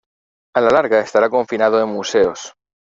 [0.55, 2.55] A la larga, estará confinado en museos.